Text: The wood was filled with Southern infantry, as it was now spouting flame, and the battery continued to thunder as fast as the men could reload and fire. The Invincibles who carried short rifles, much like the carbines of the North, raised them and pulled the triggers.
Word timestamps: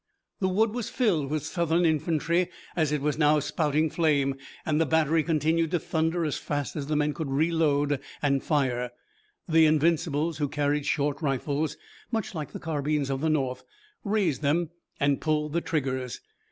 The 0.39 0.49
wood 0.49 0.73
was 0.73 0.89
filled 0.89 1.29
with 1.29 1.45
Southern 1.45 1.85
infantry, 1.85 2.49
as 2.75 2.91
it 2.91 3.01
was 3.03 3.19
now 3.19 3.39
spouting 3.39 3.91
flame, 3.91 4.33
and 4.65 4.81
the 4.81 4.87
battery 4.87 5.21
continued 5.21 5.69
to 5.69 5.79
thunder 5.79 6.25
as 6.25 6.37
fast 6.39 6.75
as 6.75 6.87
the 6.87 6.95
men 6.95 7.13
could 7.13 7.29
reload 7.29 7.99
and 8.19 8.43
fire. 8.43 8.89
The 9.47 9.67
Invincibles 9.67 10.39
who 10.39 10.49
carried 10.49 10.87
short 10.87 11.21
rifles, 11.21 11.77
much 12.11 12.33
like 12.33 12.51
the 12.51 12.59
carbines 12.59 13.11
of 13.11 13.21
the 13.21 13.29
North, 13.29 13.63
raised 14.03 14.41
them 14.41 14.71
and 14.99 15.21
pulled 15.21 15.53
the 15.53 15.61
triggers. 15.61 16.19